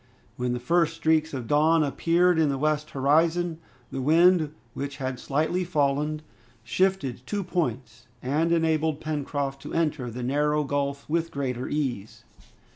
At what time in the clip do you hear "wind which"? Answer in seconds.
4.01-4.97